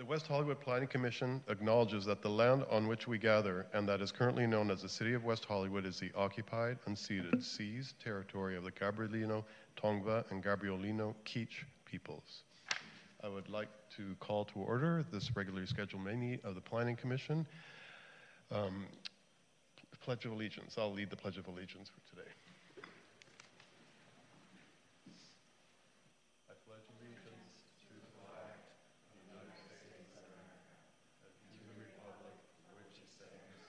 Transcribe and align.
The 0.00 0.06
West 0.06 0.26
Hollywood 0.26 0.58
Planning 0.58 0.88
Commission 0.88 1.42
acknowledges 1.48 2.06
that 2.06 2.22
the 2.22 2.30
land 2.30 2.64
on 2.70 2.88
which 2.88 3.06
we 3.06 3.18
gather 3.18 3.66
and 3.74 3.86
that 3.86 4.00
is 4.00 4.10
currently 4.10 4.46
known 4.46 4.70
as 4.70 4.80
the 4.80 4.88
City 4.88 5.12
of 5.12 5.24
West 5.24 5.44
Hollywood 5.44 5.84
is 5.84 6.00
the 6.00 6.10
occupied, 6.16 6.78
unceded, 6.88 7.44
seized 7.44 8.00
territory 8.02 8.56
of 8.56 8.64
the 8.64 8.72
Gabrielino, 8.72 9.44
Tongva, 9.76 10.24
and 10.30 10.42
Gabrielino 10.42 11.14
Kizh 11.26 11.66
peoples. 11.84 12.44
I 13.22 13.28
would 13.28 13.50
like 13.50 13.68
to 13.98 14.16
call 14.20 14.46
to 14.46 14.60
order 14.60 15.04
this 15.12 15.36
regularly 15.36 15.66
scheduled 15.66 16.02
meeting 16.02 16.38
of 16.44 16.54
the 16.54 16.62
Planning 16.62 16.96
Commission. 16.96 17.46
Um, 18.50 18.86
Pledge 20.02 20.24
of 20.24 20.32
Allegiance. 20.32 20.76
I'll 20.78 20.90
lead 20.94 21.10
the 21.10 21.16
Pledge 21.16 21.36
of 21.36 21.46
Allegiance 21.46 21.90
for 21.90 22.00
today. 22.16 22.30
I 26.48 26.56
pledge 26.64 26.88
allegiance 26.88 27.68
to 27.84 27.92
the 27.92 28.08
flag 28.16 28.56
of 28.56 29.12
the 29.12 29.20
United 29.28 29.52
States 29.60 29.92
of 29.92 30.24
America 30.24 30.64
and 31.20 31.36
to 31.52 31.60
the 31.68 31.76
republic 31.76 32.32
for 32.64 32.80
which 32.80 32.96
it 32.96 33.12
stands, 33.12 33.60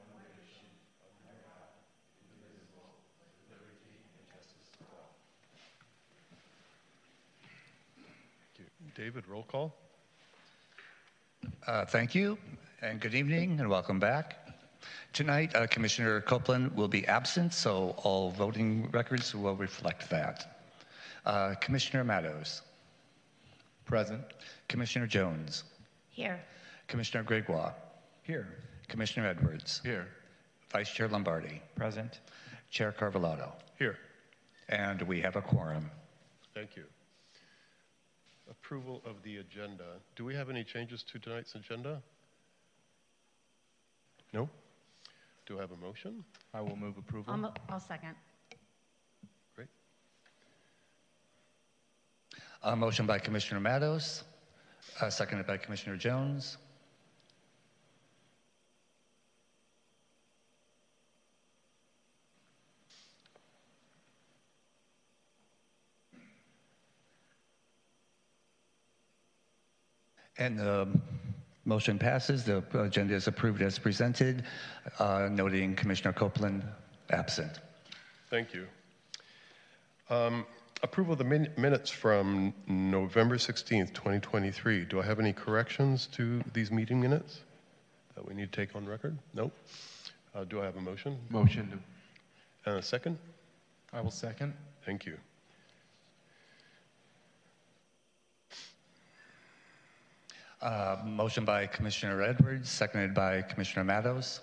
one 0.00 0.16
nation, 0.32 0.64
under 1.04 1.36
God, 1.44 1.76
indivisible, 2.24 2.88
with 3.20 3.36
liberty 3.52 4.00
and 4.16 4.24
justice 4.32 4.72
for 4.80 4.88
all. 4.96 5.12
Thank 8.56 8.72
you. 8.80 8.85
David, 8.96 9.28
roll 9.28 9.42
call. 9.42 9.74
Uh, 11.66 11.84
Thank 11.84 12.14
you, 12.14 12.38
and 12.80 12.98
good 12.98 13.14
evening, 13.14 13.60
and 13.60 13.68
welcome 13.68 14.00
back. 14.00 14.38
Tonight, 15.12 15.54
uh, 15.54 15.66
Commissioner 15.66 16.22
Copeland 16.22 16.74
will 16.74 16.88
be 16.88 17.06
absent, 17.06 17.52
so 17.52 17.94
all 17.98 18.30
voting 18.30 18.88
records 18.92 19.34
will 19.34 19.54
reflect 19.54 20.08
that. 20.08 20.62
Uh, 21.26 21.54
Commissioner 21.60 22.04
Matos. 22.04 22.62
Present. 23.84 24.22
Commissioner 24.68 25.06
Jones, 25.06 25.64
Here. 26.08 26.40
Commissioner 26.88 27.22
Gregoire, 27.22 27.74
Here. 28.22 28.48
Commissioner 28.88 29.28
Edwards, 29.28 29.82
Here. 29.84 30.08
Vice 30.70 30.90
Chair 30.90 31.08
Lombardi, 31.08 31.60
Present. 31.74 32.20
Chair 32.70 32.92
Carvalho, 32.92 33.52
Here. 33.78 33.98
and 34.70 35.02
we 35.02 35.20
have 35.20 35.36
a 35.36 35.42
quorum. 35.42 35.90
Thank 36.54 36.76
you. 36.76 36.84
Approval 38.50 39.02
of 39.04 39.22
the 39.24 39.38
agenda. 39.38 39.84
Do 40.14 40.24
we 40.24 40.34
have 40.34 40.48
any 40.50 40.62
changes 40.62 41.02
to 41.04 41.18
tonight's 41.18 41.54
agenda? 41.54 42.00
No? 44.32 44.48
Do 45.46 45.58
I 45.58 45.62
have 45.62 45.72
a 45.72 45.76
motion? 45.76 46.24
I 46.54 46.60
will 46.60 46.76
move 46.76 46.96
approval. 46.96 47.32
I'll, 47.32 47.38
mo- 47.38 47.54
I'll 47.68 47.80
second. 47.80 48.14
Great. 49.54 49.68
A 52.62 52.76
motion 52.76 53.06
by 53.06 53.18
Commissioner 53.18 53.60
Matos, 53.60 54.22
uh, 55.00 55.10
seconded 55.10 55.46
by 55.46 55.56
Commissioner 55.56 55.96
Jones. 55.96 56.56
And 70.38 70.58
the 70.58 70.88
motion 71.64 71.98
passes. 71.98 72.44
The 72.44 72.62
agenda 72.74 73.14
is 73.14 73.26
approved 73.26 73.62
as 73.62 73.78
presented, 73.78 74.44
uh, 74.98 75.28
noting 75.30 75.74
Commissioner 75.74 76.12
Copeland 76.12 76.62
absent. 77.10 77.60
Thank 78.30 78.52
you. 78.54 78.66
Um, 80.10 80.46
Approval 80.82 81.12
of 81.14 81.18
the 81.18 81.24
min- 81.24 81.50
minutes 81.56 81.90
from 81.90 82.52
November 82.66 83.36
16th, 83.38 83.94
2023. 83.94 84.84
Do 84.84 85.00
I 85.00 85.04
have 85.06 85.18
any 85.18 85.32
corrections 85.32 86.06
to 86.08 86.42
these 86.52 86.70
meeting 86.70 87.00
minutes 87.00 87.40
that 88.14 88.26
we 88.28 88.34
need 88.34 88.52
to 88.52 88.56
take 88.66 88.76
on 88.76 88.84
record? 88.84 89.16
No? 89.32 89.50
Uh, 90.34 90.44
Do 90.44 90.60
I 90.60 90.66
have 90.66 90.76
a 90.76 90.80
motion? 90.82 91.18
Motion 91.30 91.82
And 92.66 92.76
a 92.78 92.82
second? 92.82 93.16
I 93.94 94.02
will 94.02 94.10
second. 94.10 94.52
Thank 94.84 95.06
you. 95.06 95.16
Uh, 100.62 100.96
Motion 101.04 101.44
by 101.44 101.66
Commissioner 101.66 102.22
Edwards, 102.22 102.70
seconded 102.70 103.12
by 103.12 103.42
Commissioner 103.42 103.84
Matos. 103.84 104.40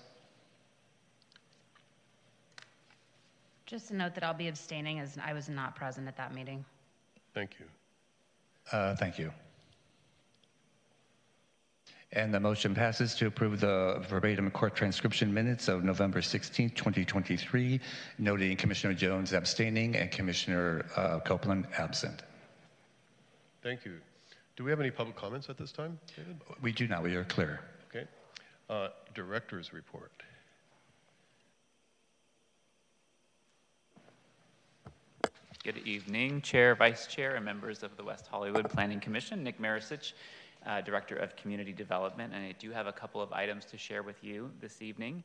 Just 3.65 3.89
a 3.89 3.95
note 3.95 4.13
that 4.13 4.23
I'll 4.23 4.35
be 4.35 4.47
abstaining 4.47 4.99
as 4.99 5.17
I 5.23 5.33
was 5.33 5.49
not 5.49 5.75
present 5.75 6.07
at 6.07 6.15
that 6.17 6.33
meeting. 6.33 6.63
Thank 7.33 7.57
you. 7.59 7.65
Uh, 8.71 8.95
Thank 8.95 9.17
you. 9.17 9.31
And 12.11 12.31
the 12.31 12.39
motion 12.39 12.75
passes 12.75 13.15
to 13.15 13.25
approve 13.25 13.59
the 13.59 14.05
verbatim 14.07 14.51
court 14.51 14.75
transcription 14.75 15.33
minutes 15.33 15.67
of 15.67 15.83
November 15.83 16.21
16, 16.21 16.69
2023, 16.69 17.79
noting 18.19 18.55
Commissioner 18.55 18.93
Jones 18.93 19.33
abstaining 19.33 19.95
and 19.95 20.11
Commissioner 20.11 20.85
uh, 20.95 21.19
Copeland 21.21 21.65
absent. 21.75 22.21
Thank 23.63 23.83
you. 23.85 23.93
Do 24.55 24.63
we 24.63 24.69
have 24.69 24.79
any 24.79 24.91
public 24.91 25.15
comments 25.15 25.49
at 25.49 25.57
this 25.57 25.71
time, 25.71 25.97
David? 26.15 26.39
We 26.61 26.71
do 26.71 26.87
not, 26.87 27.01
we 27.01 27.15
are 27.15 27.23
clear. 27.23 27.59
Okay. 27.89 28.05
Uh, 28.69 28.89
Director's 29.15 29.73
report. 29.73 30.11
Good 35.63 35.79
evening, 35.79 36.41
Chair, 36.41 36.75
Vice 36.75 37.07
Chair, 37.07 37.35
and 37.35 37.45
members 37.45 37.81
of 37.81 37.97
the 37.97 38.03
West 38.03 38.27
Hollywood 38.27 38.69
Planning 38.69 38.99
Commission. 38.99 39.43
Nick 39.43 39.59
Maricich, 39.59 40.13
uh, 40.67 40.81
Director 40.81 41.15
of 41.15 41.35
Community 41.35 41.71
Development, 41.71 42.31
and 42.35 42.45
I 42.45 42.53
do 42.59 42.69
have 42.69 42.85
a 42.85 42.91
couple 42.91 43.21
of 43.21 43.31
items 43.31 43.65
to 43.65 43.77
share 43.77 44.03
with 44.03 44.23
you 44.23 44.51
this 44.59 44.83
evening. 44.83 45.23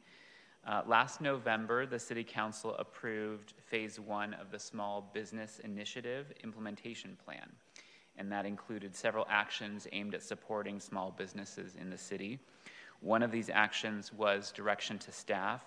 Uh, 0.67 0.83
last 0.87 1.21
November, 1.21 1.87
the 1.87 1.99
City 1.99 2.25
Council 2.25 2.75
approved 2.79 3.55
Phase 3.67 4.01
One 4.01 4.33
of 4.35 4.51
the 4.51 4.59
Small 4.59 5.11
Business 5.13 5.61
Initiative 5.65 6.33
Implementation 6.45 7.17
Plan, 7.25 7.51
and 8.19 8.31
that 8.33 8.45
included 8.45 8.95
several 8.95 9.27
actions 9.31 9.87
aimed 9.93 10.15
at 10.15 10.23
supporting 10.23 10.81
small 10.81 11.15
businesses 11.17 11.77
in 11.81 11.89
the 11.89 11.99
city. 11.99 12.39
One 13.01 13.23
of 13.23 13.31
these 13.31 13.49
actions 13.49 14.13
was 14.13 14.51
direction 14.53 14.99
to 14.99 15.13
staff 15.13 15.63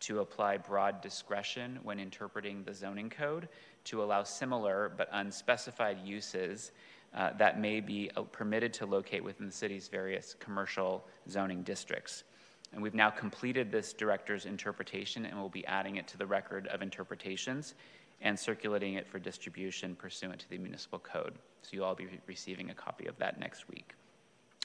to 0.00 0.20
apply 0.20 0.58
broad 0.58 1.00
discretion 1.00 1.78
when 1.82 1.98
interpreting 1.98 2.62
the 2.64 2.74
zoning 2.74 3.08
code 3.08 3.48
to 3.84 4.02
allow 4.02 4.22
similar 4.22 4.92
but 4.96 5.08
unspecified 5.12 5.98
uses 6.04 6.72
uh, 7.14 7.32
that 7.38 7.60
may 7.60 7.80
be 7.80 8.10
uh, 8.16 8.22
permitted 8.22 8.72
to 8.74 8.86
locate 8.86 9.22
within 9.22 9.46
the 9.46 9.52
city's 9.52 9.88
various 9.88 10.34
commercial 10.40 11.04
zoning 11.30 11.62
districts. 11.62 12.24
And 12.72 12.82
we've 12.82 12.94
now 12.94 13.08
completed 13.08 13.70
this 13.70 13.92
director's 13.92 14.46
interpretation 14.46 15.24
and 15.24 15.38
we'll 15.38 15.48
be 15.48 15.64
adding 15.66 15.96
it 15.96 16.08
to 16.08 16.18
the 16.18 16.26
record 16.26 16.66
of 16.66 16.82
interpretations 16.82 17.74
and 18.20 18.38
circulating 18.38 18.94
it 18.94 19.06
for 19.06 19.18
distribution 19.18 19.94
pursuant 19.94 20.40
to 20.40 20.50
the 20.50 20.58
municipal 20.58 20.98
code. 20.98 21.34
So 21.62 21.70
you'll 21.72 21.84
all 21.84 21.94
be 21.94 22.08
receiving 22.26 22.70
a 22.70 22.74
copy 22.74 23.06
of 23.06 23.16
that 23.18 23.38
next 23.38 23.68
week. 23.68 23.94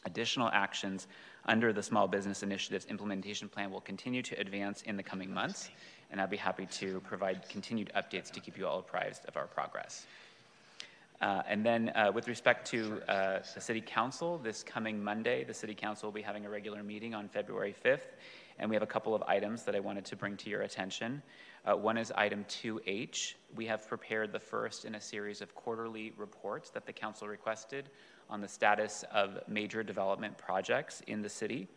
Additional 0.05 0.49
actions 0.53 1.07
under 1.45 1.73
the 1.73 1.83
Small 1.83 2.07
Business 2.07 2.41
Initiatives 2.41 2.85
Implementation 2.85 3.49
Plan 3.49 3.69
will 3.69 3.81
continue 3.81 4.21
to 4.23 4.39
advance 4.39 4.81
in 4.83 4.95
the 4.95 5.03
coming 5.03 5.33
months, 5.33 5.69
and 6.09 6.21
I'll 6.21 6.27
be 6.27 6.37
happy 6.37 6.65
to 6.67 7.01
provide 7.01 7.47
continued 7.49 7.91
updates 7.95 8.31
to 8.31 8.39
keep 8.39 8.57
you 8.57 8.65
all 8.65 8.79
apprised 8.79 9.25
of 9.25 9.35
our 9.35 9.47
progress. 9.47 10.05
Uh, 11.21 11.41
and 11.49 11.65
then, 11.65 11.89
uh, 11.95 12.11
with 12.13 12.29
respect 12.29 12.65
to 12.65 13.01
uh, 13.09 13.39
the 13.53 13.59
City 13.59 13.81
Council, 13.81 14.37
this 14.37 14.63
coming 14.63 15.03
Monday, 15.03 15.43
the 15.43 15.53
City 15.53 15.75
Council 15.75 16.07
will 16.07 16.13
be 16.13 16.21
having 16.21 16.45
a 16.45 16.49
regular 16.49 16.81
meeting 16.81 17.13
on 17.13 17.27
February 17.27 17.75
5th, 17.83 18.07
and 18.57 18.69
we 18.69 18.75
have 18.75 18.83
a 18.83 18.87
couple 18.87 19.13
of 19.13 19.21
items 19.23 19.63
that 19.63 19.75
I 19.75 19.81
wanted 19.81 20.05
to 20.05 20.15
bring 20.15 20.37
to 20.37 20.49
your 20.49 20.61
attention. 20.61 21.21
Uh, 21.65 21.75
one 21.75 21.97
is 21.97 22.13
item 22.15 22.45
2H. 22.45 23.33
We 23.53 23.65
have 23.65 23.85
prepared 23.85 24.31
the 24.31 24.39
first 24.39 24.85
in 24.85 24.95
a 24.95 25.01
series 25.01 25.41
of 25.41 25.53
quarterly 25.55 26.13
reports 26.15 26.69
that 26.69 26.85
the 26.85 26.93
Council 26.93 27.27
requested 27.27 27.89
on 28.29 28.39
the 28.39 28.47
status 28.47 29.03
of 29.13 29.39
major 29.45 29.83
development 29.83 30.37
projects 30.37 31.01
in 31.07 31.21
the 31.21 31.29
city. 31.29 31.67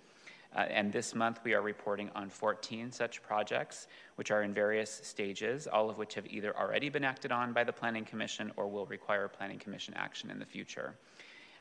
Uh, 0.54 0.60
and 0.60 0.92
this 0.92 1.14
month 1.14 1.40
we 1.44 1.54
are 1.54 1.62
reporting 1.62 2.10
on 2.14 2.28
14 2.28 2.92
such 2.92 3.22
projects, 3.22 3.86
which 4.16 4.30
are 4.30 4.42
in 4.42 4.52
various 4.52 5.00
stages, 5.02 5.66
all 5.66 5.88
of 5.88 5.98
which 5.98 6.14
have 6.14 6.26
either 6.26 6.56
already 6.56 6.88
been 6.88 7.04
acted 7.04 7.32
on 7.32 7.52
by 7.52 7.64
the 7.64 7.72
Planning 7.72 8.04
Commission 8.04 8.52
or 8.56 8.68
will 8.68 8.86
require 8.86 9.28
Planning 9.28 9.58
Commission 9.58 9.94
action 9.94 10.30
in 10.30 10.38
the 10.38 10.46
future. 10.46 10.94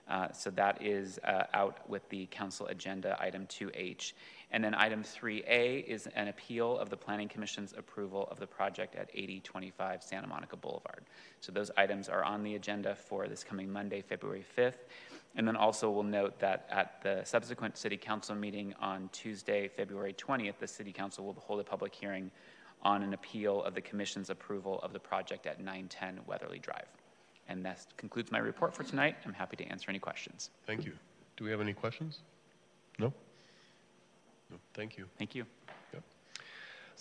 Uh, 0.10 0.30
so 0.34 0.50
that 0.52 0.82
is 0.82 1.20
uh, 1.24 1.44
out 1.54 1.90
with 1.90 2.08
the 2.10 2.26
council 2.32 2.68
agenda, 2.68 3.16
item 3.20 3.46
2H. 3.48 4.14
And 4.52 4.62
then 4.62 4.76
item 4.76 5.04
3A 5.04 5.86
is 5.86 6.08
an 6.08 6.28
appeal 6.28 6.78
of 6.78 6.90
the 6.90 6.98
Planning 6.98 7.30
Commission's 7.30 7.74
approval 7.78 8.28
of 8.30 8.38
the 8.38 8.48
project 8.48 8.96
at 8.96 9.10
8025 9.14 10.04
Santa 10.04 10.28
Monica 10.28 10.58
Boulevard. 10.58 11.06
So 11.40 11.54
those 11.54 11.72
items 11.78 12.10
are 12.10 12.24
on 12.26 12.44
the 12.44 12.56
agenda 12.56 12.96
for 12.96 13.28
this 13.30 13.46
coming 13.46 13.72
Monday, 13.72 14.02
February 14.02 14.44
5th. 14.58 14.84
And 15.36 15.48
then 15.48 15.56
also 15.56 15.90
we'll 15.90 16.04
note 16.04 16.40
that 16.40 16.68
at 16.70 17.02
the 17.02 17.22
subsequent 17.24 17.78
City 17.78 17.98
Council 17.98 18.36
meeting 18.36 18.74
on 18.82 19.10
Tuesday, 19.14 19.70
February 19.70 20.14
20th, 20.14 20.58
the 20.60 20.68
City 20.68 20.92
Council 20.92 21.26
will 21.26 21.34
hold 21.34 21.60
a 21.60 21.64
public 21.64 21.96
hearing 21.96 22.30
on 22.84 23.04
an 23.04 23.14
appeal 23.14 23.64
of 23.64 23.74
the 23.74 23.82
Commission's 23.82 24.30
approval 24.30 24.80
of 24.82 24.92
the 24.92 25.00
project 25.00 25.46
at 25.46 25.60
910 25.60 26.20
Weatherly 26.28 26.60
Drive. 26.60 26.88
And 27.48 27.64
that 27.66 27.86
concludes 27.98 28.32
my 28.32 28.40
report 28.40 28.74
for 28.74 28.84
tonight. 28.84 29.16
I'm 29.26 29.34
happy 29.34 29.56
to 29.58 29.66
answer 29.66 29.90
any 29.90 30.00
questions. 30.00 30.50
Thank 30.66 30.86
you. 30.86 30.94
Do 31.38 31.46
we 31.46 31.52
have 31.52 31.62
any 31.62 31.74
questions? 31.74 32.20
No? 33.00 33.14
No, 34.50 34.58
thank 34.74 34.98
you. 34.98 35.06
Thank 35.18 35.34
you. 35.36 35.46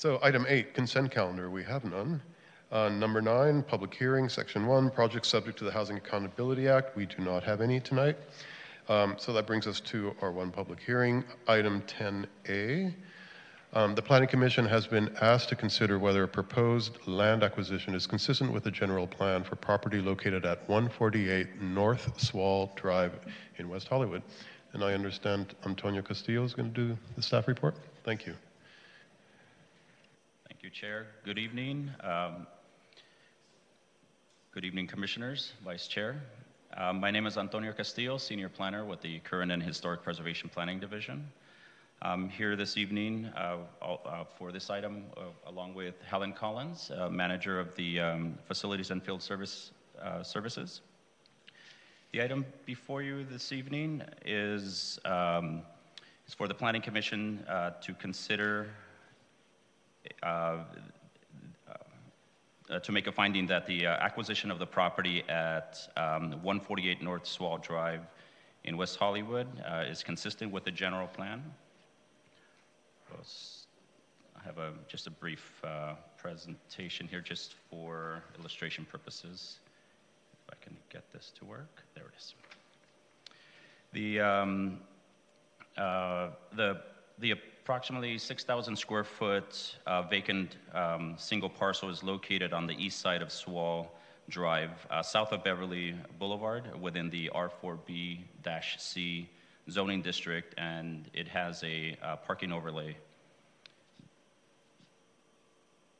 So 0.00 0.18
item 0.22 0.46
eight, 0.48 0.72
consent 0.72 1.10
calendar, 1.10 1.50
we 1.50 1.62
have 1.64 1.84
none. 1.84 2.22
Uh, 2.70 2.88
Number 2.88 3.20
nine, 3.20 3.64
public 3.64 3.92
hearing, 3.92 4.28
section 4.28 4.64
one, 4.64 4.90
projects 4.90 5.28
subject 5.28 5.58
to 5.58 5.64
the 5.64 5.72
Housing 5.72 5.96
Accountability 5.96 6.68
Act, 6.68 6.96
we 6.96 7.04
do 7.04 7.18
not 7.18 7.42
have 7.42 7.60
any 7.60 7.80
tonight. 7.80 8.16
Um, 8.88 9.16
So 9.18 9.32
that 9.32 9.44
brings 9.44 9.66
us 9.66 9.80
to 9.80 10.14
our 10.22 10.30
one 10.30 10.52
public 10.52 10.78
hearing, 10.78 11.24
item 11.48 11.82
10A. 11.82 12.94
Um, 13.72 13.96
The 13.96 14.02
Planning 14.02 14.28
Commission 14.28 14.64
has 14.66 14.86
been 14.86 15.12
asked 15.20 15.48
to 15.48 15.56
consider 15.56 15.98
whether 15.98 16.22
a 16.22 16.28
proposed 16.28 16.96
land 17.08 17.42
acquisition 17.42 17.92
is 17.92 18.06
consistent 18.06 18.52
with 18.52 18.62
the 18.62 18.70
general 18.70 19.06
plan 19.06 19.42
for 19.42 19.56
property 19.56 20.00
located 20.00 20.44
at 20.44 20.60
148 20.68 21.60
North 21.60 22.20
Swall 22.20 22.72
Drive 22.76 23.18
in 23.58 23.68
West 23.68 23.88
Hollywood. 23.88 24.22
And 24.74 24.84
I 24.84 24.94
understand 24.94 25.56
Antonio 25.66 26.02
Castillo 26.02 26.44
is 26.44 26.54
going 26.54 26.72
to 26.72 26.88
do 26.88 26.98
the 27.16 27.22
staff 27.22 27.48
report? 27.48 27.74
Thank 28.04 28.26
you. 28.26 28.34
Thank 30.48 30.62
you, 30.62 30.70
Chair. 30.70 31.08
Good 31.24 31.38
evening. 31.38 31.90
Um, 32.04 32.46
Good 34.52 34.64
evening, 34.64 34.88
Commissioners, 34.88 35.52
Vice 35.64 35.86
Chair. 35.86 36.20
Um, 36.76 36.98
My 36.98 37.12
name 37.12 37.24
is 37.24 37.38
Antonio 37.38 37.72
Castillo, 37.72 38.18
Senior 38.18 38.48
Planner 38.48 38.84
with 38.84 39.00
the 39.00 39.20
Current 39.20 39.52
and 39.52 39.62
Historic 39.62 40.02
Preservation 40.02 40.48
Planning 40.48 40.80
Division. 40.80 41.30
I'm 42.02 42.28
here 42.28 42.56
this 42.56 42.76
evening 42.76 43.26
uh, 43.36 43.58
uh, 43.80 44.24
for 44.36 44.50
this 44.50 44.68
item, 44.68 45.04
uh, 45.16 45.20
along 45.46 45.74
with 45.74 45.94
Helen 46.02 46.32
Collins, 46.32 46.90
uh, 46.90 47.08
Manager 47.08 47.60
of 47.60 47.76
the 47.76 48.00
um, 48.00 48.38
Facilities 48.44 48.90
and 48.90 49.00
Field 49.00 49.22
Service 49.22 49.70
uh, 50.02 50.24
Services. 50.24 50.80
The 52.10 52.20
item 52.20 52.44
before 52.66 53.02
you 53.02 53.22
this 53.22 53.52
evening 53.52 54.02
is, 54.26 54.98
um, 55.04 55.62
is 56.26 56.34
for 56.34 56.48
the 56.48 56.54
Planning 56.54 56.82
Commission 56.82 57.44
uh, 57.48 57.70
to 57.82 57.94
consider 57.94 58.66
uh, 60.24 60.26
uh, 60.26 60.64
to 62.78 62.92
make 62.92 63.06
a 63.06 63.12
finding 63.12 63.46
that 63.46 63.66
the 63.66 63.86
uh, 63.86 63.90
acquisition 64.00 64.50
of 64.50 64.58
the 64.58 64.66
property 64.66 65.24
at 65.28 65.78
um, 65.96 66.30
148 66.42 67.02
North 67.02 67.26
Swall 67.26 67.58
Drive 67.58 68.02
in 68.64 68.76
West 68.76 68.96
Hollywood 68.96 69.48
uh, 69.68 69.84
is 69.88 70.02
consistent 70.02 70.52
with 70.52 70.64
the 70.64 70.70
general 70.70 71.08
plan. 71.08 71.42
I 73.12 74.46
have 74.46 74.58
a, 74.58 74.72
just 74.88 75.06
a 75.06 75.10
brief 75.10 75.60
uh, 75.64 75.94
presentation 76.16 77.06
here 77.08 77.20
just 77.20 77.56
for 77.70 78.22
illustration 78.38 78.86
purposes. 78.90 79.58
If 80.32 80.54
I 80.54 80.64
can 80.64 80.76
get 80.90 81.02
this 81.12 81.32
to 81.38 81.44
work. 81.44 81.82
There 81.94 82.04
it 82.04 82.14
is. 82.16 82.34
The, 83.92 84.20
um, 84.20 84.78
uh, 85.76 86.28
the, 86.56 86.80
the 87.20 87.32
approximately 87.32 88.16
6,000 88.18 88.74
square 88.76 89.04
foot 89.04 89.76
uh, 89.86 90.02
vacant 90.02 90.56
um, 90.74 91.14
single 91.18 91.50
parcel 91.50 91.90
is 91.90 92.02
located 92.02 92.52
on 92.52 92.66
the 92.66 92.74
east 92.74 93.00
side 93.00 93.22
of 93.22 93.30
Swall 93.30 93.94
Drive, 94.28 94.86
uh, 94.90 95.02
south 95.02 95.32
of 95.32 95.44
Beverly 95.44 95.94
Boulevard, 96.18 96.80
within 96.80 97.10
the 97.10 97.30
R4B-C 97.34 99.28
zoning 99.68 100.02
district, 100.02 100.54
and 100.58 101.10
it 101.12 101.28
has 101.28 101.62
a 101.62 101.96
uh, 102.02 102.16
parking 102.16 102.52
overlay. 102.52 102.96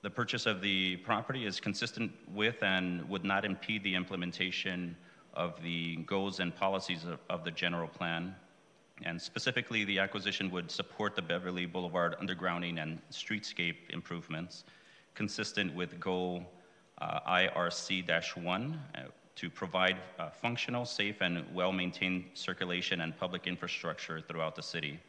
The 0.02 0.10
purchase 0.10 0.46
of 0.46 0.62
the 0.62 0.96
property 0.96 1.44
is 1.44 1.60
consistent 1.60 2.12
with 2.32 2.62
and 2.62 3.06
would 3.10 3.24
not 3.24 3.44
impede 3.44 3.84
the 3.84 3.94
implementation 3.94 4.96
of 5.34 5.60
the 5.62 5.96
goals 5.96 6.40
and 6.40 6.56
policies 6.56 7.04
of, 7.04 7.18
of 7.28 7.44
the 7.44 7.50
general 7.50 7.88
plan. 7.88 8.34
And 9.04 9.20
specifically, 9.20 9.84
the 9.84 9.98
acquisition 9.98 10.50
would 10.50 10.70
support 10.70 11.16
the 11.16 11.22
Beverly 11.22 11.66
Boulevard 11.66 12.16
undergrounding 12.20 12.82
and 12.82 13.00
streetscape 13.10 13.90
improvements 13.90 14.64
consistent 15.14 15.74
with 15.74 15.98
goal 15.98 16.44
uh, 17.00 17.20
IRC-1 17.28 18.74
uh, 18.74 19.00
to 19.36 19.50
provide 19.50 19.96
uh, 20.18 20.28
functional, 20.28 20.84
safe, 20.84 21.22
and 21.22 21.44
well-maintained 21.54 22.24
circulation 22.34 23.00
and 23.00 23.16
public 23.18 23.46
infrastructure 23.46 24.20
throughout 24.20 24.54
the 24.54 24.62
city 24.62 25.00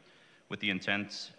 with 0.48 0.60
the 0.62 0.70
intent 0.70 1.32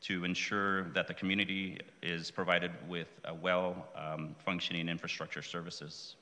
to 0.00 0.24
ensure 0.24 0.84
that 0.90 1.08
the 1.08 1.14
community 1.14 1.78
is 2.02 2.30
provided 2.30 2.70
with 2.88 3.08
a 3.24 3.34
well-functioning 3.34 4.88
infrastructure 4.88 5.42
services. 5.42 6.16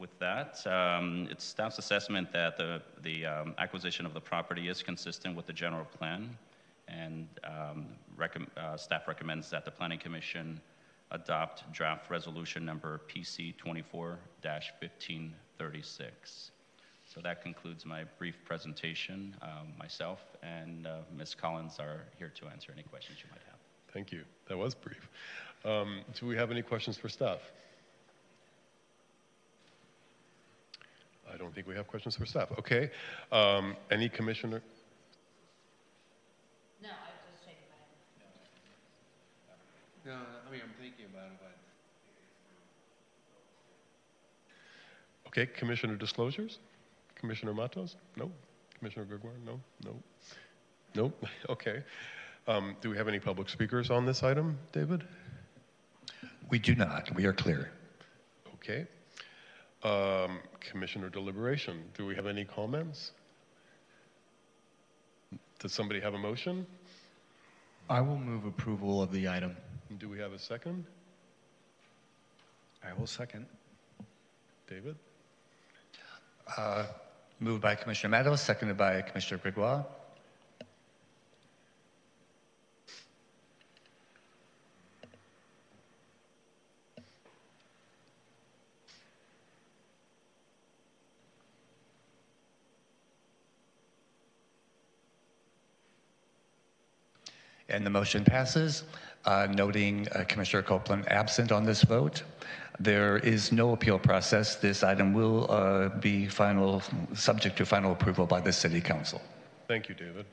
With 0.00 0.18
that, 0.18 0.66
um, 0.66 1.28
it's 1.30 1.44
staff's 1.44 1.78
assessment 1.78 2.32
that 2.32 2.56
the, 2.56 2.80
the 3.02 3.26
um, 3.26 3.54
acquisition 3.58 4.06
of 4.06 4.14
the 4.14 4.20
property 4.20 4.68
is 4.68 4.82
consistent 4.82 5.36
with 5.36 5.44
the 5.44 5.52
general 5.52 5.84
plan, 5.84 6.38
and 6.88 7.28
um, 7.44 7.84
recom- 8.18 8.48
uh, 8.56 8.78
staff 8.78 9.06
recommends 9.06 9.50
that 9.50 9.66
the 9.66 9.70
Planning 9.70 9.98
Commission 9.98 10.58
adopt 11.10 11.70
draft 11.70 12.10
resolution 12.10 12.64
number 12.64 13.02
PC 13.14 13.54
24-1536. 13.62 15.30
So 17.04 17.20
that 17.20 17.42
concludes 17.42 17.84
my 17.84 18.04
brief 18.18 18.36
presentation. 18.46 19.36
Um, 19.42 19.74
myself 19.78 20.24
and 20.42 20.86
uh, 20.86 21.00
Ms. 21.14 21.34
Collins 21.34 21.78
are 21.78 22.06
here 22.16 22.32
to 22.36 22.46
answer 22.46 22.72
any 22.72 22.84
questions 22.84 23.18
you 23.22 23.28
might 23.30 23.42
have. 23.50 23.58
Thank 23.92 24.12
you. 24.12 24.22
That 24.48 24.56
was 24.56 24.74
brief. 24.74 25.10
Um, 25.62 26.00
Do 26.18 26.24
we 26.26 26.36
have 26.36 26.50
any 26.50 26.62
questions 26.62 26.96
for 26.96 27.10
staff? 27.10 27.40
I 31.32 31.36
don't 31.36 31.54
think 31.54 31.66
we 31.66 31.74
have 31.74 31.86
questions 31.86 32.16
for 32.16 32.26
staff. 32.26 32.50
Okay. 32.58 32.90
Um, 33.32 33.76
Any 33.90 34.08
commissioner? 34.08 34.62
No, 36.82 36.88
I 36.88 36.92
was 36.92 37.20
just 37.30 37.44
shaking 37.44 37.68
my 37.70 37.76
head. 40.14 40.20
No, 40.20 40.26
I 40.46 40.50
mean, 40.50 40.60
I'm 40.64 40.74
thinking 40.80 41.06
about 41.12 41.26
it, 41.26 41.38
but 41.40 41.56
Okay, 45.28 45.46
commissioner 45.46 45.96
disclosures? 45.96 46.58
Commissioner 47.14 47.54
Matos? 47.54 47.96
No? 48.16 48.30
Commissioner 48.78 49.04
Gregoire? 49.04 49.34
No? 49.44 49.60
No? 49.84 49.94
No? 50.94 51.12
Okay. 51.48 51.82
Um, 52.48 52.74
Do 52.80 52.90
we 52.90 52.96
have 52.96 53.06
any 53.06 53.20
public 53.20 53.48
speakers 53.48 53.90
on 53.90 54.06
this 54.06 54.22
item, 54.22 54.58
David? 54.72 55.04
We 56.48 56.58
do 56.58 56.74
not. 56.74 57.14
We 57.14 57.26
are 57.26 57.32
clear. 57.32 57.70
Okay. 58.54 58.86
Um, 59.82 60.40
Commissioner 60.60 61.08
deliberation, 61.08 61.82
do 61.96 62.04
we 62.04 62.14
have 62.14 62.26
any 62.26 62.44
comments? 62.44 63.12
Does 65.58 65.72
somebody 65.72 66.00
have 66.00 66.14
a 66.14 66.18
motion? 66.18 66.66
I 67.88 68.00
will 68.00 68.18
move 68.18 68.44
approval 68.44 69.02
of 69.02 69.10
the 69.10 69.28
item. 69.28 69.56
Do 69.98 70.08
we 70.08 70.18
have 70.18 70.32
a 70.32 70.38
second? 70.38 70.84
I 72.84 72.92
will 72.98 73.06
second. 73.06 73.46
David? 74.68 74.96
Uh, 76.56 76.84
Moved 77.42 77.62
by 77.62 77.74
Commissioner 77.74 78.10
Matos, 78.10 78.42
seconded 78.42 78.76
by 78.76 79.00
Commissioner 79.00 79.38
Gregoire. 79.38 79.86
And 97.70 97.86
the 97.86 97.90
motion 97.90 98.24
passes, 98.24 98.84
uh, 99.24 99.46
noting 99.50 100.08
uh, 100.08 100.24
Commissioner 100.28 100.62
Copeland 100.62 101.10
absent 101.10 101.52
on 101.52 101.64
this 101.64 101.82
vote. 101.82 102.22
There 102.80 103.18
is 103.18 103.52
no 103.52 103.72
appeal 103.72 103.98
process. 103.98 104.56
This 104.56 104.82
item 104.82 105.12
will 105.12 105.50
uh, 105.50 105.90
be 106.00 106.26
final, 106.26 106.82
subject 107.14 107.56
to 107.58 107.66
final 107.66 107.92
approval 107.92 108.26
by 108.26 108.40
the 108.40 108.52
City 108.52 108.80
Council. 108.80 109.20
Thank 109.68 109.88
you, 109.88 109.94
David. 109.94 110.26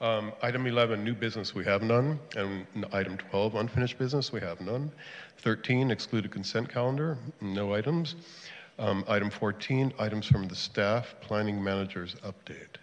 Um, 0.00 0.32
Item 0.42 0.66
11, 0.66 1.04
new 1.04 1.14
business, 1.14 1.54
we 1.54 1.64
have 1.64 1.82
none. 1.82 2.18
And 2.36 2.66
item 2.92 3.16
12, 3.16 3.54
unfinished 3.54 3.98
business, 3.98 4.32
we 4.32 4.40
have 4.40 4.60
none. 4.60 4.90
13, 5.38 5.90
excluded 5.90 6.30
consent 6.30 6.68
calendar, 6.68 7.16
no 7.40 7.74
items. 7.74 8.16
Um, 8.78 9.04
Item 9.06 9.30
14, 9.30 9.92
items 9.98 10.26
from 10.26 10.48
the 10.48 10.56
staff, 10.56 11.14
planning 11.20 11.62
managers 11.62 12.16
update. 12.24 12.76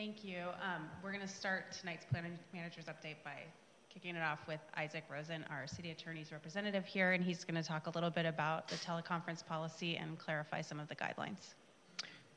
Thank 0.00 0.24
you. 0.24 0.44
Um, 0.64 0.88
We're 1.04 1.12
going 1.12 1.26
to 1.26 1.28
start 1.28 1.72
tonight's 1.78 2.06
planning 2.10 2.38
manager's 2.54 2.86
update 2.86 3.16
by 3.22 3.36
kicking 3.92 4.16
it 4.16 4.22
off 4.22 4.38
with 4.48 4.60
Isaac 4.74 5.04
Rosen, 5.12 5.44
our 5.50 5.66
city 5.66 5.90
attorney's 5.90 6.32
representative 6.32 6.86
here, 6.86 7.12
and 7.12 7.22
he's 7.22 7.44
going 7.44 7.62
to 7.62 7.68
talk 7.68 7.86
a 7.86 7.90
little 7.90 8.08
bit 8.08 8.24
about 8.24 8.66
the 8.68 8.76
teleconference 8.76 9.46
policy 9.46 9.98
and 9.98 10.18
clarify 10.18 10.62
some 10.62 10.80
of 10.80 10.88
the 10.88 10.96
guidelines. 10.96 11.52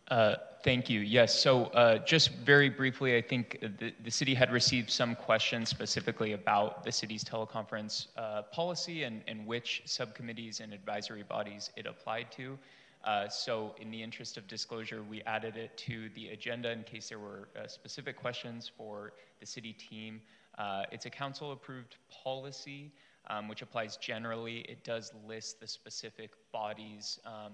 Uh, 0.10 0.36
Thank 0.66 0.90
you. 0.90 1.00
Yes, 1.00 1.40
so 1.40 1.68
uh, 1.68 2.00
just 2.00 2.34
very 2.34 2.68
briefly, 2.68 3.16
I 3.16 3.22
think 3.22 3.58
the, 3.62 3.94
the 4.04 4.12
city 4.12 4.34
had 4.34 4.52
received 4.52 4.90
some 4.90 5.16
questions 5.16 5.70
specifically 5.70 6.34
about 6.34 6.84
the 6.84 6.92
city's 6.92 7.24
teleconference 7.24 8.08
uh, 8.18 8.42
policy 8.52 9.04
and, 9.04 9.22
and 9.26 9.48
which 9.48 9.84
subcommittees 9.86 10.60
and 10.60 10.74
advisory 10.74 11.24
bodies 11.24 11.72
it 11.78 11.86
applied 11.86 12.30
to. 12.34 12.60
Uh, 13.04 13.28
so, 13.28 13.76
in 13.82 13.92
the 13.92 14.02
interest 14.02 14.38
of 14.38 14.48
disclosure, 14.48 15.04
we 15.04 15.22
added 15.24 15.58
it 15.58 15.78
to 15.78 16.10
the 16.16 16.30
agenda 16.30 16.72
in 16.72 16.84
case 16.84 17.10
there 17.10 17.20
were 17.20 17.50
uh, 17.60 17.68
specific 17.68 18.16
questions 18.16 18.72
for 18.78 19.14
the 19.40 19.46
city 19.46 19.74
team. 19.74 20.22
Uh, 20.58 20.84
it's 20.92 21.06
a 21.06 21.10
council 21.10 21.52
approved 21.52 21.98
policy 22.24 22.92
um, 23.30 23.48
which 23.48 23.62
applies 23.62 23.98
generally. 23.98 24.60
It 24.70 24.84
does 24.84 25.14
list 25.28 25.60
the 25.60 25.68
specific 25.68 26.32
bodies 26.52 27.20
um, 27.26 27.54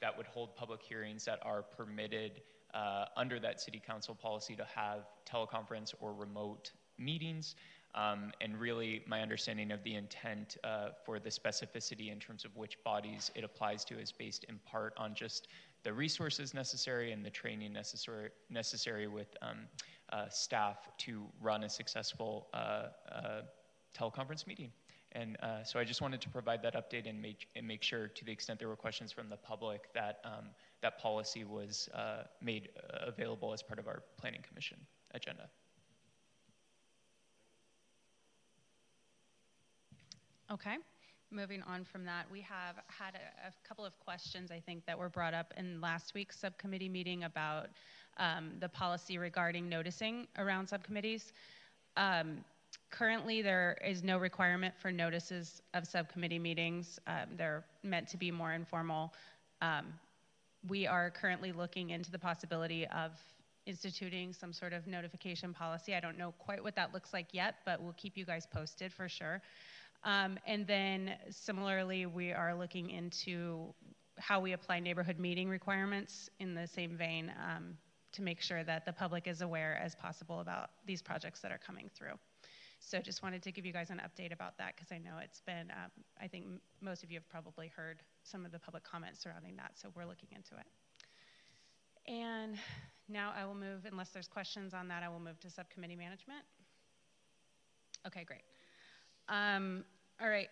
that 0.00 0.16
would 0.16 0.26
hold 0.26 0.56
public 0.56 0.82
hearings 0.82 1.24
that 1.24 1.38
are 1.42 1.62
permitted 1.62 2.40
uh, 2.74 3.06
under 3.16 3.38
that 3.40 3.60
city 3.60 3.80
council 3.84 4.14
policy 4.14 4.56
to 4.56 4.64
have 4.64 5.00
teleconference 5.26 5.94
or 6.00 6.12
remote 6.14 6.72
meetings. 6.98 7.54
Um, 7.94 8.32
and 8.40 8.58
really, 8.58 9.02
my 9.06 9.20
understanding 9.20 9.70
of 9.70 9.82
the 9.84 9.94
intent 9.94 10.56
uh, 10.64 10.88
for 11.04 11.18
the 11.18 11.28
specificity 11.28 12.10
in 12.10 12.18
terms 12.18 12.44
of 12.44 12.56
which 12.56 12.82
bodies 12.84 13.30
it 13.34 13.44
applies 13.44 13.84
to 13.86 13.98
is 13.98 14.10
based 14.10 14.44
in 14.44 14.58
part 14.64 14.94
on 14.96 15.14
just 15.14 15.48
the 15.82 15.92
resources 15.92 16.54
necessary 16.54 17.12
and 17.12 17.24
the 17.24 17.30
training 17.30 17.72
necessary, 17.72 18.30
necessary 18.48 19.08
with 19.08 19.36
um, 19.42 19.58
uh, 20.10 20.28
staff 20.30 20.88
to 20.98 21.24
run 21.40 21.64
a 21.64 21.68
successful 21.68 22.48
uh, 22.54 22.86
uh 23.10 23.42
teleconference 23.98 24.46
meeting. 24.46 24.72
And 25.14 25.36
uh, 25.42 25.62
so 25.62 25.78
I 25.78 25.84
just 25.84 26.00
wanted 26.00 26.22
to 26.22 26.30
provide 26.30 26.62
that 26.62 26.74
update 26.74 27.06
and 27.06 27.20
make, 27.20 27.46
and 27.54 27.68
make 27.68 27.82
sure, 27.82 28.08
to 28.08 28.24
the 28.24 28.32
extent 28.32 28.58
there 28.58 28.68
were 28.68 28.76
questions 28.76 29.12
from 29.12 29.28
the 29.28 29.36
public, 29.36 29.92
that 29.92 30.20
um, 30.24 30.46
that 30.80 30.98
policy 30.98 31.44
was 31.44 31.90
uh, 31.94 32.24
made 32.40 32.70
available 33.06 33.52
as 33.52 33.62
part 33.62 33.78
of 33.78 33.86
our 33.86 34.02
Planning 34.16 34.40
Commission 34.48 34.78
agenda. 35.12 35.48
Okay. 40.52 40.76
Moving 41.30 41.62
on 41.62 41.82
from 41.82 42.04
that, 42.04 42.26
we 42.30 42.42
have 42.42 42.76
had 42.86 43.14
a, 43.14 43.48
a, 43.48 43.52
couple 43.66 43.86
of 43.86 43.98
questions, 44.00 44.50
I 44.50 44.60
think, 44.60 44.84
that 44.84 44.98
were 44.98 45.08
brought 45.08 45.32
up 45.32 45.54
in 45.56 45.80
last 45.80 46.12
week's 46.12 46.38
subcommittee 46.38 46.90
meeting 46.90 47.24
about 47.24 47.68
um, 48.18 48.50
the 48.60 48.68
policy 48.68 49.16
regarding 49.16 49.66
noticing 49.66 50.26
around 50.36 50.68
subcommittees. 50.68 51.32
Um, 51.96 52.44
currently, 52.90 53.40
there 53.40 53.78
is 53.82 54.02
no 54.02 54.18
requirement 54.18 54.74
for 54.78 54.92
notices 54.92 55.62
of 55.72 55.86
subcommittee 55.86 56.38
meetings. 56.38 57.00
Um, 57.06 57.28
they're 57.38 57.64
meant 57.82 58.08
to 58.08 58.18
be 58.18 58.30
more 58.30 58.52
informal. 58.52 59.14
Um, 59.62 59.86
we 60.68 60.86
are 60.86 61.10
currently 61.10 61.52
looking 61.52 61.90
into 61.90 62.10
the 62.10 62.18
possibility 62.18 62.86
of 62.88 63.12
instituting 63.64 64.34
some 64.34 64.52
sort 64.52 64.74
of 64.74 64.86
notification 64.86 65.54
policy. 65.54 65.94
I 65.94 66.00
don't 66.00 66.18
know 66.18 66.34
quite 66.38 66.62
what 66.62 66.76
that 66.76 66.92
looks 66.92 67.14
like 67.14 67.28
yet, 67.32 67.56
but 67.64 67.80
we'll 67.80 67.94
keep 67.94 68.18
you 68.18 68.26
guys 68.26 68.46
posted 68.52 68.92
for 68.92 69.08
sure. 69.08 69.40
Um, 70.04 70.38
and 70.46 70.66
then 70.66 71.14
similarly, 71.30 72.06
we 72.06 72.32
are 72.32 72.54
looking 72.54 72.90
into 72.90 73.72
how 74.18 74.40
we 74.40 74.52
apply 74.52 74.80
neighborhood 74.80 75.18
meeting 75.18 75.48
requirements 75.48 76.28
in 76.38 76.54
the 76.54 76.66
same 76.66 76.96
vein 76.96 77.32
um, 77.40 77.76
to 78.12 78.22
make 78.22 78.40
sure 78.40 78.62
that 78.64 78.84
the 78.84 78.92
public 78.92 79.26
is 79.26 79.40
aware 79.40 79.80
as 79.82 79.94
possible 79.94 80.40
about 80.40 80.70
these 80.86 81.00
projects 81.00 81.40
that 81.40 81.50
are 81.50 81.58
coming 81.58 81.90
through. 81.94 82.14
So 82.80 82.98
just 82.98 83.22
wanted 83.22 83.42
to 83.44 83.52
give 83.52 83.64
you 83.64 83.72
guys 83.72 83.90
an 83.90 84.02
update 84.04 84.32
about 84.32 84.58
that 84.58 84.74
because 84.74 84.90
I 84.90 84.98
know 84.98 85.18
it's 85.22 85.40
been, 85.40 85.70
um, 85.70 85.90
I 86.20 86.26
think 86.26 86.46
most 86.80 87.04
of 87.04 87.10
you 87.12 87.16
have 87.16 87.28
probably 87.28 87.68
heard 87.68 88.02
some 88.24 88.44
of 88.44 88.50
the 88.50 88.58
public 88.58 88.82
comments 88.82 89.22
surrounding 89.22 89.56
that, 89.56 89.72
so 89.74 89.88
we're 89.94 90.04
looking 90.04 90.28
into 90.34 90.56
it. 90.56 90.66
And 92.10 92.56
now 93.08 93.32
I 93.36 93.44
will 93.44 93.54
move, 93.54 93.86
unless 93.88 94.10
there's 94.10 94.26
questions 94.26 94.74
on 94.74 94.88
that, 94.88 95.04
I 95.04 95.08
will 95.08 95.20
move 95.20 95.38
to 95.40 95.50
subcommittee 95.50 95.94
management. 95.94 96.44
Okay, 98.04 98.24
great. 98.24 98.42
Um, 99.28 99.84
all 100.20 100.28
right. 100.28 100.48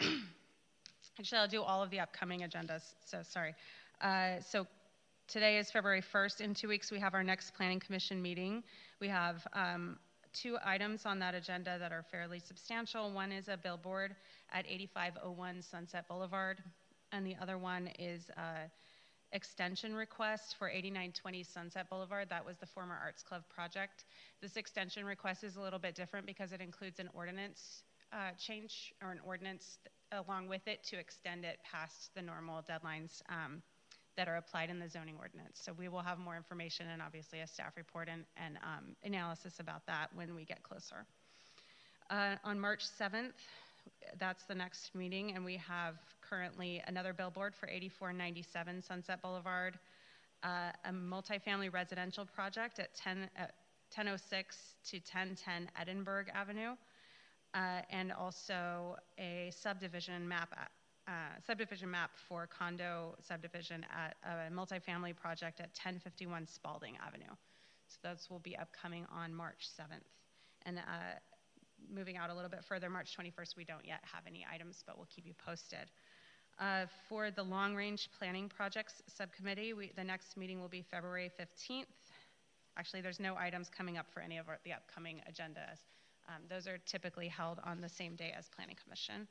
Actually, 1.18 1.38
I'll 1.38 1.48
do 1.48 1.62
all 1.62 1.82
of 1.82 1.90
the 1.90 2.00
upcoming 2.00 2.40
agendas, 2.40 2.82
so 3.04 3.20
sorry. 3.22 3.54
Uh, 4.00 4.40
so 4.40 4.66
today 5.28 5.58
is 5.58 5.70
February 5.70 6.02
1st. 6.02 6.40
In 6.40 6.54
two 6.54 6.68
weeks, 6.68 6.90
we 6.90 6.98
have 6.98 7.14
our 7.14 7.22
next 7.22 7.54
Planning 7.54 7.80
Commission 7.80 8.22
meeting. 8.22 8.62
We 9.00 9.08
have 9.08 9.46
um, 9.52 9.98
two 10.32 10.56
items 10.64 11.06
on 11.06 11.18
that 11.18 11.34
agenda 11.34 11.78
that 11.78 11.92
are 11.92 12.04
fairly 12.10 12.38
substantial. 12.38 13.12
One 13.12 13.32
is 13.32 13.48
a 13.48 13.56
billboard 13.56 14.14
at 14.52 14.64
8501 14.66 15.62
Sunset 15.62 16.08
Boulevard, 16.08 16.62
and 17.12 17.26
the 17.26 17.36
other 17.40 17.58
one 17.58 17.90
is 17.98 18.30
a 18.36 18.70
extension 19.32 19.94
request 19.94 20.56
for 20.58 20.68
8920 20.68 21.42
Sunset 21.44 21.88
Boulevard. 21.88 22.28
That 22.30 22.44
was 22.44 22.56
the 22.56 22.66
former 22.66 22.98
Arts 23.00 23.22
Club 23.22 23.42
project. 23.54 24.04
This 24.40 24.56
extension 24.56 25.04
request 25.04 25.44
is 25.44 25.56
a 25.56 25.60
little 25.60 25.78
bit 25.78 25.94
different 25.94 26.26
because 26.26 26.52
it 26.52 26.60
includes 26.60 26.98
an 26.98 27.08
ordinance 27.14 27.82
uh, 28.12 28.32
change 28.38 28.92
or 29.02 29.12
an 29.12 29.20
ordinance 29.24 29.78
along 30.12 30.48
with 30.48 30.66
it 30.66 30.82
to 30.84 30.98
extend 30.98 31.44
it 31.44 31.58
past 31.70 32.10
the 32.14 32.22
normal 32.22 32.62
deadlines 32.62 33.22
um, 33.28 33.62
that 34.16 34.28
are 34.28 34.36
applied 34.36 34.70
in 34.70 34.78
the 34.78 34.88
zoning 34.88 35.16
ordinance. 35.18 35.60
So 35.62 35.72
we 35.72 35.88
will 35.88 36.02
have 36.02 36.18
more 36.18 36.36
information 36.36 36.86
and 36.92 37.00
obviously 37.00 37.40
a 37.40 37.46
staff 37.46 37.76
report 37.76 38.08
and, 38.10 38.24
and 38.36 38.56
um, 38.56 38.96
analysis 39.04 39.60
about 39.60 39.86
that 39.86 40.08
when 40.14 40.34
we 40.34 40.44
get 40.44 40.62
closer. 40.62 41.06
Uh, 42.10 42.34
on 42.44 42.58
March 42.58 42.84
7th, 43.00 43.32
that's 44.18 44.44
the 44.44 44.54
next 44.54 44.94
meeting, 44.94 45.32
and 45.34 45.44
we 45.44 45.56
have 45.56 45.94
currently 46.28 46.82
another 46.86 47.12
billboard 47.12 47.54
for 47.54 47.68
8497 47.68 48.82
Sunset 48.82 49.22
Boulevard, 49.22 49.78
uh, 50.42 50.72
a 50.84 50.92
multifamily 50.92 51.72
residential 51.72 52.24
project 52.24 52.78
at 52.78 52.94
10 52.94 53.30
at 53.36 53.54
1006 53.94 54.56
to 54.90 54.96
1010 54.98 55.68
Edinburgh 55.80 56.26
Avenue, 56.34 56.74
uh, 57.54 57.80
and 57.90 58.12
also 58.12 58.96
a 59.18 59.50
subdivision 59.54 60.26
map 60.26 60.54
uh, 61.08 61.12
subdivision 61.44 61.90
map 61.90 62.10
for 62.28 62.46
condo 62.46 63.16
subdivision 63.20 63.84
at 63.92 64.16
a 64.22 64.52
multifamily 64.52 65.16
project 65.16 65.58
at 65.58 65.66
1051 65.68 66.46
Spaulding 66.46 66.96
Avenue. 67.04 67.34
So 67.88 67.96
those 68.04 68.28
will 68.30 68.38
be 68.38 68.56
upcoming 68.56 69.06
on 69.12 69.34
March 69.34 69.66
7th. 69.76 70.06
And 70.66 70.78
uh, 70.78 70.82
moving 71.92 72.16
out 72.16 72.30
a 72.30 72.34
little 72.34 72.50
bit 72.50 72.64
further, 72.64 72.88
March 72.88 73.16
21st, 73.16 73.56
we 73.56 73.64
don't 73.64 73.84
yet 73.84 74.00
have 74.02 74.22
any 74.26 74.46
items, 74.52 74.84
but 74.86 74.96
we'll 74.96 75.08
keep 75.12 75.26
you 75.26 75.34
posted. 75.44 75.90
Uh, 76.60 76.84
for 77.08 77.30
the 77.30 77.42
long 77.42 77.74
range 77.74 78.08
planning 78.16 78.48
projects 78.48 79.02
subcommittee, 79.08 79.72
we, 79.72 79.90
the 79.96 80.04
next 80.04 80.36
meeting 80.36 80.60
will 80.60 80.68
be 80.68 80.82
February 80.82 81.30
15th. 81.40 81.86
Actually, 82.76 83.00
there's 83.00 83.18
no 83.18 83.34
items 83.36 83.68
coming 83.68 83.98
up 83.98 84.06
for 84.12 84.20
any 84.20 84.38
of 84.38 84.48
our, 84.48 84.58
the 84.64 84.72
upcoming 84.72 85.20
agendas. 85.28 85.80
Um, 86.30 86.42
those 86.48 86.68
are 86.68 86.78
typically 86.86 87.28
held 87.28 87.58
on 87.64 87.80
the 87.80 87.88
same 87.88 88.14
day 88.14 88.32
as 88.36 88.48
Planning 88.48 88.76
Commission, 88.82 89.26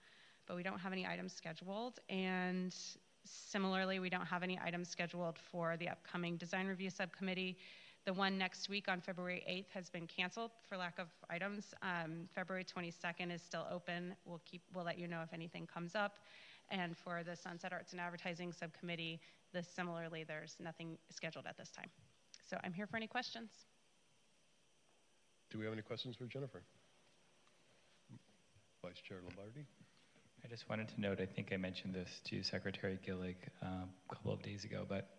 but 0.48 0.58
we 0.58 0.64
don't 0.64 0.80
have 0.80 0.92
any 0.92 1.08
items 1.08 1.34
scheduled. 1.34 2.00
And 2.10 2.76
similarly, 3.24 4.00
we 4.00 4.10
don't 4.10 4.26
have 4.26 4.44
any 4.44 4.60
items 4.64 4.90
scheduled 4.90 5.38
for 5.38 5.78
the 5.78 5.88
upcoming 5.88 6.36
design 6.36 6.68
review 6.68 6.90
subcommittee. 6.90 7.58
The 8.06 8.14
one 8.14 8.38
next 8.38 8.70
week 8.70 8.88
on 8.90 9.02
February 9.02 9.44
8th 9.50 9.72
has 9.74 9.90
been 9.90 10.08
canceled 10.08 10.52
for 10.68 10.78
lack 10.78 11.00
of 11.00 11.08
items. 11.30 11.74
Um, 11.82 12.28
February 12.34 12.66
22nd 12.66 13.34
is 13.34 13.42
still 13.42 13.68
open. 13.72 14.16
We'll 14.26 14.42
keep. 14.46 14.62
We'll 14.74 14.86
let 14.86 14.98
you 14.98 15.08
know 15.08 15.22
if 15.22 15.34
anything 15.34 15.68
comes 15.68 15.96
up. 15.96 16.18
And 16.72 16.98
for 16.98 17.24
the 17.24 17.36
Sunset 17.36 17.74
Arts 17.74 17.94
and 17.94 18.02
Advertising 18.02 18.52
Subcommittee, 18.52 19.20
the 19.54 19.64
similarly, 19.64 20.24
there's 20.24 20.56
nothing 20.60 20.98
scheduled 21.10 21.46
at 21.46 21.58
this 21.58 21.72
time. 21.72 21.90
So 22.48 22.58
I'm 22.64 22.74
here 22.74 22.88
for 22.88 22.98
any 22.98 23.08
questions. 23.08 23.50
Do 25.50 25.58
we 25.58 25.66
have 25.66 25.74
any 25.74 25.82
questions 25.82 26.16
for 26.16 26.26
Jennifer? 26.26 26.62
Vice 28.84 29.02
Chair 29.02 29.18
Lombardi. 29.24 29.66
I 30.44 30.48
just 30.48 30.70
wanted 30.70 30.88
to 30.90 31.02
note, 31.02 31.20
I 31.20 31.26
think 31.26 31.52
I 31.52 31.58
mentioned 31.58 31.94
this 31.94 32.22
to 32.26 32.42
Secretary 32.44 32.98
Gillig 33.06 33.36
uh, 33.62 33.66
a 33.66 34.16
couple 34.16 34.32
of 34.32 34.42
days 34.42 34.64
ago, 34.64 34.86
but 34.88 35.10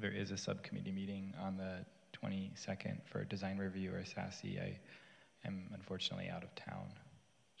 there 0.00 0.10
is 0.10 0.30
a 0.30 0.36
subcommittee 0.36 0.92
meeting 0.92 1.34
on 1.38 1.58
the 1.58 1.84
22nd 2.22 2.98
for 3.04 3.24
design 3.24 3.58
review 3.58 3.92
or 3.92 3.98
SASE. 3.98 4.58
I 4.58 4.78
am 5.44 5.68
unfortunately 5.74 6.30
out 6.30 6.42
of 6.42 6.54
town, 6.54 6.86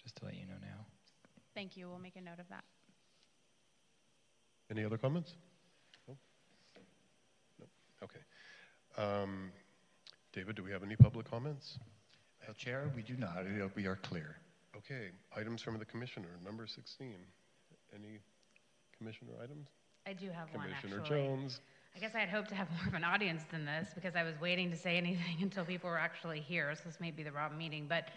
just 0.02 0.16
to 0.16 0.24
let 0.24 0.34
you 0.34 0.46
know 0.46 0.56
now. 0.62 0.86
Thank 1.54 1.76
you. 1.76 1.88
We'll 1.88 1.98
make 1.98 2.16
a 2.16 2.22
note 2.22 2.38
of 2.38 2.48
that. 2.48 2.64
Any 4.70 4.84
other 4.84 4.96
comments? 4.96 5.34
No? 6.08 6.16
No. 7.60 7.66
Okay. 8.02 8.20
Um, 8.96 9.50
David, 10.32 10.56
do 10.56 10.64
we 10.64 10.72
have 10.72 10.82
any 10.82 10.96
public 10.96 11.30
comments? 11.30 11.78
Uh, 12.48 12.54
Chair, 12.54 12.90
we 12.96 13.02
do 13.02 13.16
not. 13.16 13.44
We 13.76 13.86
are 13.86 13.96
clear. 13.96 14.36
Okay, 14.78 15.08
items 15.34 15.62
from 15.62 15.78
the 15.78 15.84
commissioner, 15.84 16.28
number 16.44 16.66
16. 16.66 17.14
Any 17.94 18.18
commissioner 18.96 19.32
items? 19.42 19.68
I 20.06 20.12
do 20.12 20.30
have 20.30 20.52
one, 20.54 20.68
Commissioner. 20.80 21.02
Jones. 21.04 21.60
I 21.94 21.98
guess 21.98 22.14
I 22.14 22.20
had 22.20 22.28
hoped 22.28 22.50
to 22.50 22.54
have 22.54 22.68
more 22.78 22.86
of 22.88 22.94
an 22.94 23.04
audience 23.04 23.42
than 23.50 23.64
this 23.64 23.88
because 23.94 24.14
I 24.16 24.22
was 24.22 24.38
waiting 24.40 24.70
to 24.70 24.76
say 24.76 24.96
anything 24.96 25.36
until 25.40 25.64
people 25.64 25.88
were 25.88 25.98
actually 25.98 26.40
here, 26.40 26.74
so 26.74 26.82
this 26.86 27.00
may 27.00 27.10
be 27.10 27.22
the 27.22 27.32
wrong 27.32 27.56
meeting. 27.56 27.86
But 27.88 28.08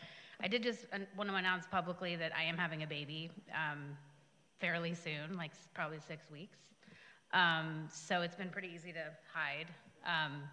I 0.42 0.48
did 0.48 0.63
just 0.63 0.86
want 1.18 1.30
to 1.30 1.36
announce 1.36 1.66
publicly 1.66 2.16
that 2.18 2.32
I 2.36 2.44
am 2.44 2.58
having 2.58 2.84
a 2.84 2.88
baby 2.88 3.32
um, 3.54 3.98
fairly 4.60 4.94
soon, 4.94 5.38
like 5.38 5.51
probably 5.74 6.00
six 6.06 6.30
weeks. 6.30 6.58
Um, 7.32 7.88
so 7.92 8.22
it's 8.22 8.36
been 8.36 8.50
pretty 8.50 8.70
easy 8.74 8.92
to 8.92 9.06
hide. 9.34 9.68
Um, 10.06 10.44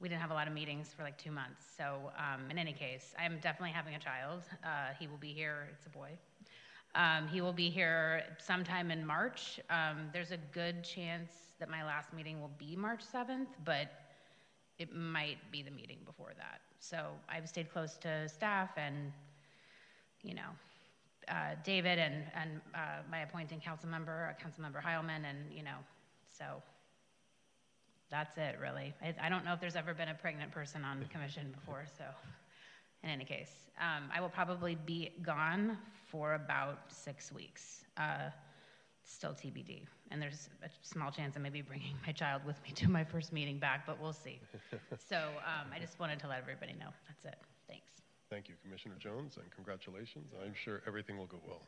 we 0.00 0.08
didn't 0.08 0.20
have 0.20 0.30
a 0.30 0.34
lot 0.34 0.46
of 0.46 0.52
meetings 0.52 0.92
for 0.94 1.02
like 1.02 1.16
two 1.16 1.30
months. 1.30 1.64
So, 1.76 2.10
um, 2.18 2.50
in 2.50 2.58
any 2.58 2.72
case, 2.72 3.14
I'm 3.18 3.38
definitely 3.40 3.70
having 3.70 3.94
a 3.94 3.98
child. 3.98 4.42
Uh, 4.62 4.92
he 4.98 5.06
will 5.06 5.16
be 5.16 5.32
here, 5.32 5.68
it's 5.72 5.86
a 5.86 5.90
boy. 5.90 6.10
Um, 6.94 7.28
he 7.28 7.40
will 7.40 7.52
be 7.52 7.70
here 7.70 8.22
sometime 8.38 8.90
in 8.90 9.06
March. 9.06 9.60
Um, 9.70 10.08
there's 10.12 10.32
a 10.32 10.38
good 10.52 10.82
chance 10.82 11.30
that 11.58 11.70
my 11.70 11.84
last 11.84 12.12
meeting 12.12 12.40
will 12.40 12.52
be 12.58 12.76
March 12.76 13.00
7th, 13.10 13.48
but 13.64 13.88
it 14.78 14.94
might 14.94 15.38
be 15.50 15.62
the 15.62 15.70
meeting 15.70 15.98
before 16.04 16.32
that. 16.36 16.60
So 16.80 17.10
I've 17.28 17.48
stayed 17.48 17.70
close 17.72 17.96
to 17.98 18.28
staff 18.28 18.70
and, 18.76 19.12
you 20.22 20.34
know, 20.34 20.50
uh, 21.28 21.56
David 21.64 21.98
and, 21.98 22.24
and 22.34 22.60
uh, 22.74 23.02
my 23.10 23.20
appointing 23.20 23.60
council 23.60 23.88
member, 23.88 24.30
uh, 24.30 24.46
Councilmember 24.46 24.82
Heilman, 24.82 25.24
and, 25.28 25.52
you 25.52 25.62
know, 25.62 25.78
so 26.38 26.62
that's 28.10 28.36
it, 28.38 28.56
really. 28.60 28.94
I, 29.02 29.14
I 29.26 29.28
don't 29.28 29.44
know 29.44 29.52
if 29.52 29.60
there's 29.60 29.76
ever 29.76 29.94
been 29.94 30.08
a 30.08 30.14
pregnant 30.14 30.52
person 30.52 30.84
on 30.84 31.00
the 31.00 31.06
commission 31.06 31.52
before, 31.52 31.84
so 31.98 32.04
in 33.02 33.10
any 33.10 33.24
case, 33.24 33.52
um, 33.80 34.10
I 34.14 34.20
will 34.20 34.28
probably 34.28 34.76
be 34.86 35.12
gone 35.22 35.78
for 36.08 36.34
about 36.34 36.80
six 36.88 37.32
weeks. 37.32 37.84
Uh, 37.96 38.30
still 39.06 39.32
TBD. 39.32 39.86
And 40.10 40.20
there's 40.20 40.50
a 40.62 40.68
small 40.82 41.10
chance 41.10 41.36
I 41.36 41.40
may 41.40 41.50
be 41.50 41.62
bringing 41.62 41.94
my 42.06 42.12
child 42.12 42.42
with 42.44 42.62
me 42.64 42.70
to 42.76 42.90
my 42.90 43.04
first 43.04 43.32
meeting 43.32 43.58
back, 43.58 43.86
but 43.86 44.00
we'll 44.00 44.12
see. 44.12 44.40
so 45.08 45.16
um, 45.16 45.68
I 45.74 45.78
just 45.78 45.98
wanted 45.98 46.18
to 46.20 46.28
let 46.28 46.38
everybody 46.38 46.72
know. 46.72 46.90
That's 47.08 47.24
it. 47.24 47.40
Thanks. 47.68 47.92
Thank 48.30 48.48
you, 48.48 48.54
Commissioner 48.62 48.96
Jones, 48.98 49.36
and 49.36 49.50
congratulations. 49.54 50.32
I'm 50.44 50.54
sure 50.54 50.82
everything 50.86 51.16
will 51.16 51.26
go 51.26 51.38
well. 51.46 51.62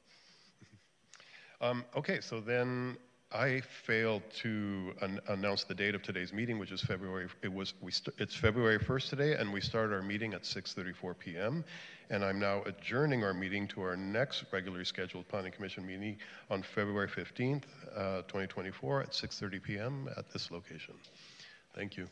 um, 1.61 1.85
okay, 1.97 2.21
so 2.21 2.41
then 2.41 2.97
I 3.31 3.61
failed 3.61 4.23
to 4.37 4.95
an- 5.03 5.21
announce 5.29 5.65
the 5.65 5.75
date 5.75 5.95
of 5.95 6.03
today's 6.03 6.33
meeting, 6.33 6.59
which 6.59 6.73
is 6.73 6.81
February. 6.81 7.29
It 7.43 7.53
was 7.53 7.75
we. 7.83 7.93
St- 7.93 8.15
it's 8.19 8.35
February 8.35 8.79
1st 8.79 9.11
today, 9.11 9.35
and 9.35 9.53
we 9.53 9.61
start 9.61 9.93
our 9.93 10.01
meeting 10.01 10.33
at 10.33 10.47
6:34 10.47 11.19
p.m. 11.19 11.63
And 12.09 12.25
I'm 12.25 12.39
now 12.39 12.63
adjourning 12.63 13.25
our 13.25 13.35
meeting 13.35 13.69
to 13.69 13.83
our 13.83 13.97
next 13.97 14.45
regularly 14.51 14.87
scheduled 14.87 15.29
Planning 15.29 15.53
Commission 15.53 15.87
meeting 15.87 16.17
on 16.49 16.63
February 16.63 17.09
15th, 17.09 17.65
uh, 17.95 18.23
2024, 18.23 19.03
at 19.03 19.11
6:30 19.11 19.63
p.m. 19.63 20.09
at 20.17 20.31
this 20.31 20.51
location. 20.51 20.95
Thank 21.75 21.99
you. 21.99 22.09